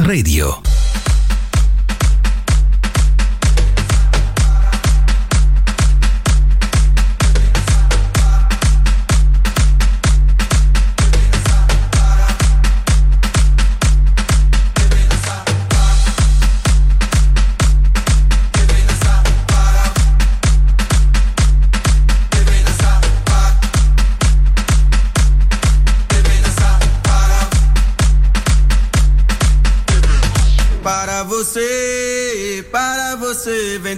Radio. 0.00 0.57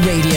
Radio. 0.00 0.35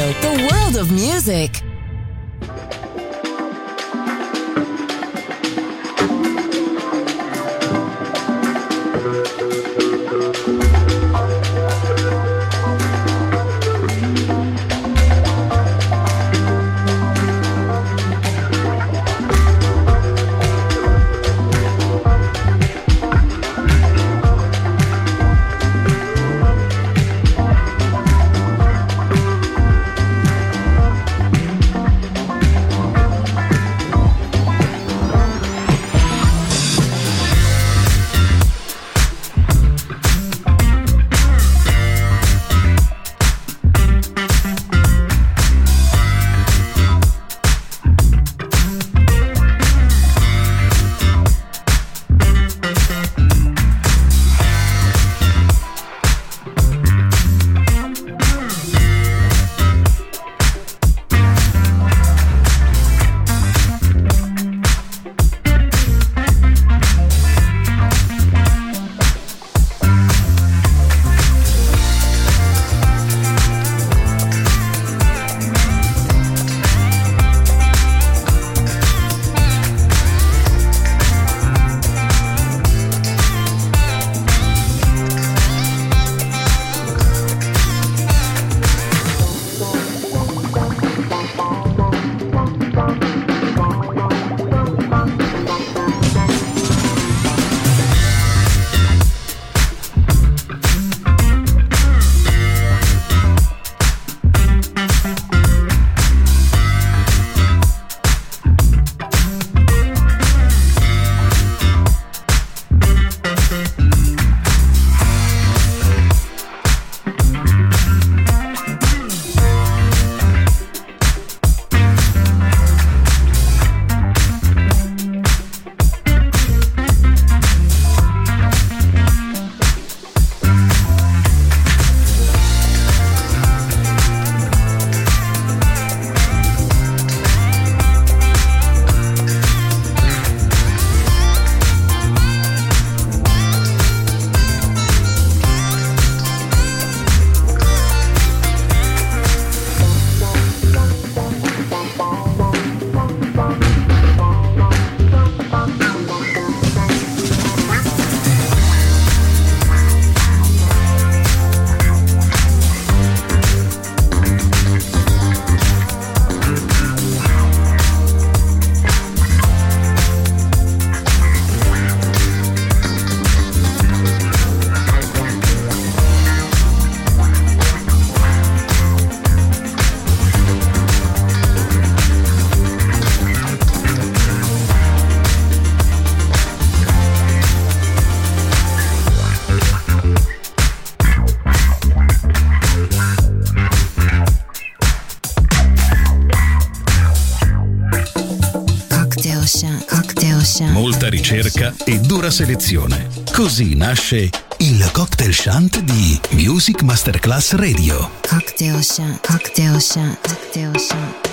Dura 202.30 202.32
selezione. 202.32 203.10
Così 203.34 203.76
nasce 203.76 204.30
il 204.58 204.90
cocktail 204.92 205.34
shant 205.34 205.80
di 205.80 206.20
Music 206.32 206.84
Masterclass 206.84 207.54
Radio. 207.54 208.10
Cocktail 208.28 208.84
shant, 208.84 209.26
cocktail 209.26 209.80
shant, 209.80 210.20
cocktail 210.22 210.78
shant. 210.78 211.28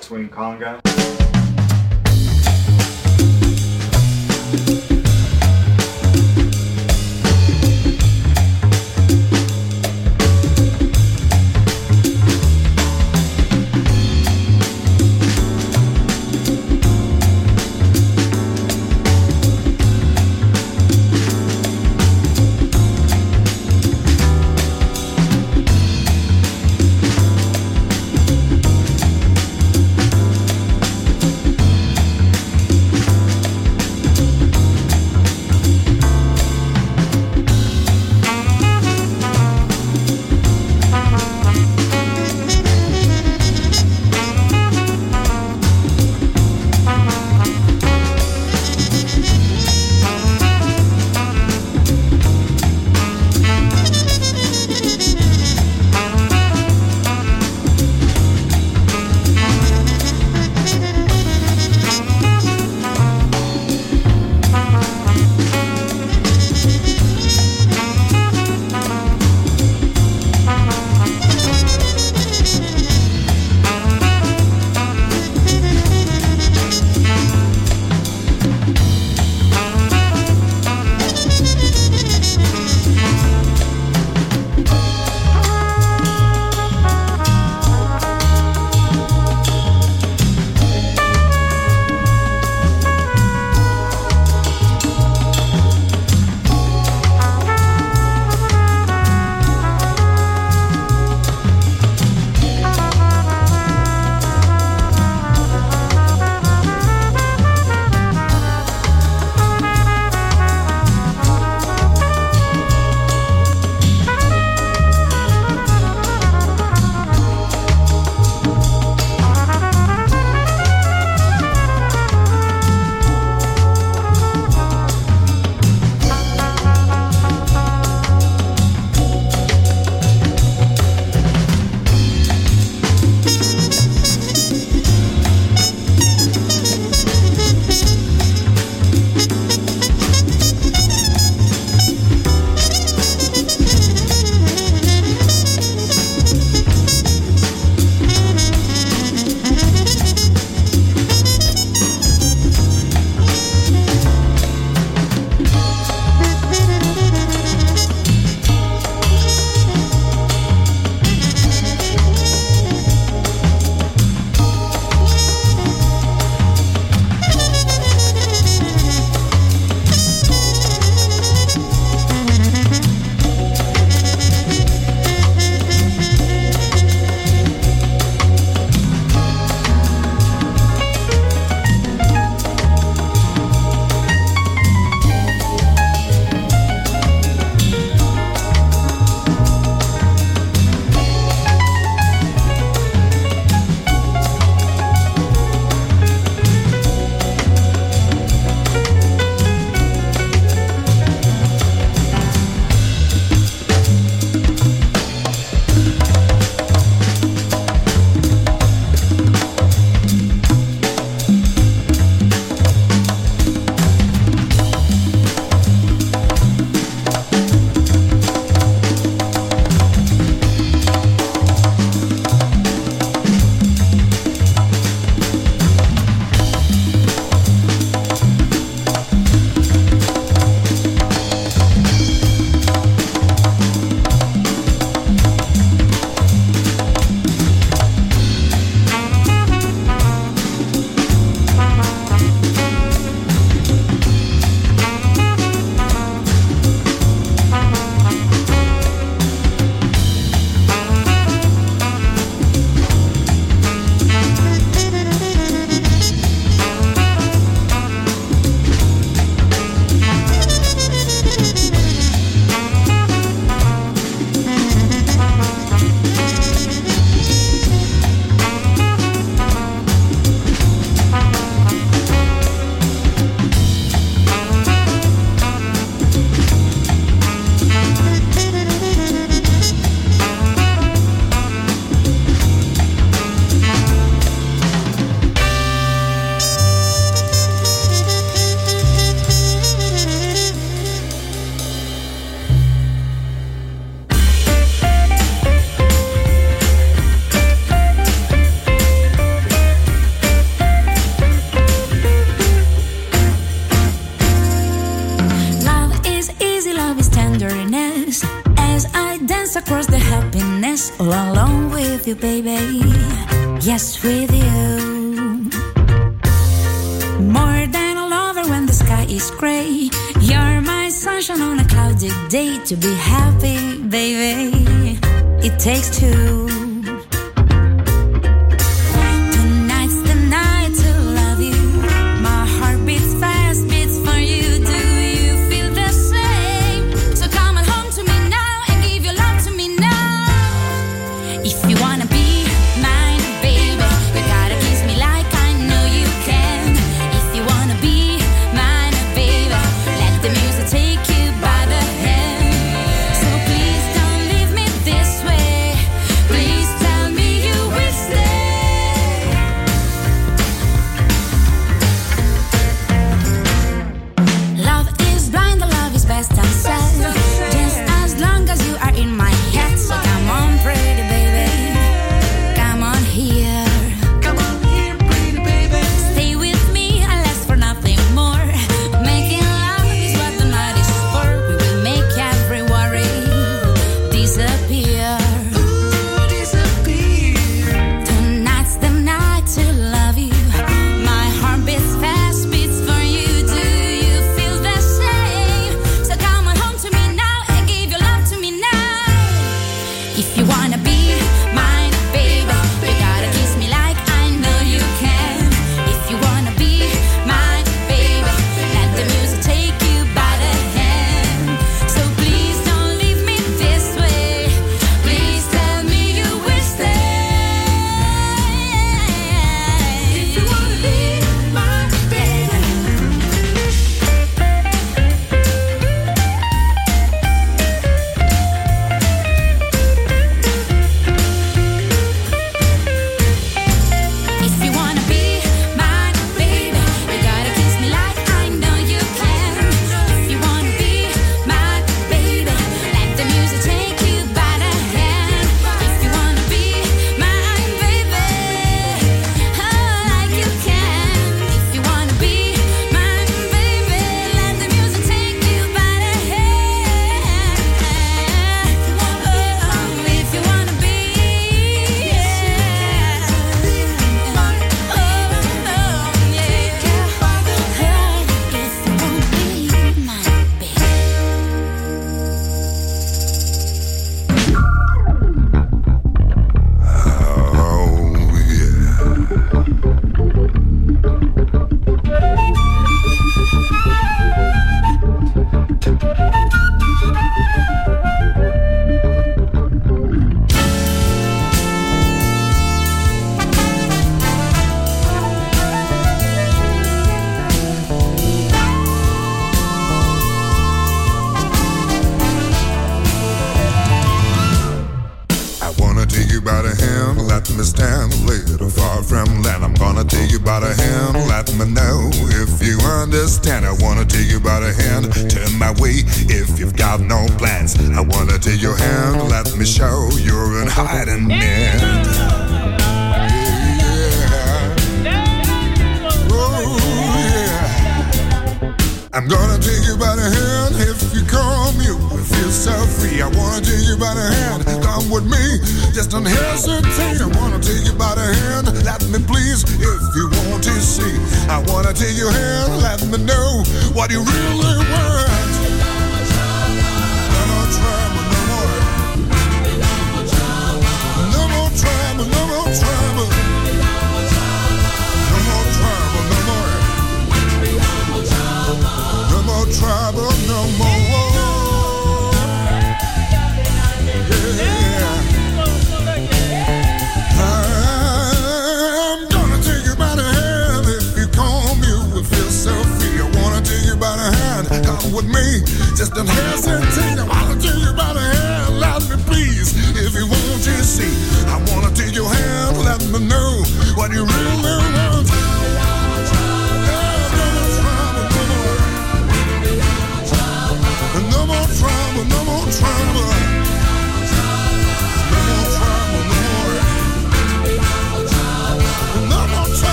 Swing 0.00 0.28
conga. 0.28 0.80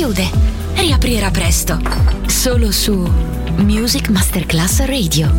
Chiude. 0.00 0.30
Riaprirà 0.76 1.30
presto. 1.30 1.78
Solo 2.26 2.72
su 2.72 3.06
Music 3.58 4.08
Masterclass 4.08 4.78
Radio. 4.86 5.30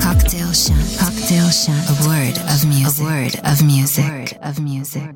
Cocktail 0.00 0.52
Shant. 0.52 0.96
Cocktail 0.96 1.48
Shant. 1.52 1.88
A 1.88 2.04
word 2.04 2.36
of 2.48 2.64
music. 2.64 2.98
A 2.98 3.04
word 3.04 3.40
of 3.44 3.60
music. 3.60 4.04
A 4.04 4.08
word 4.08 4.36
of 4.40 4.58
music. 4.58 5.02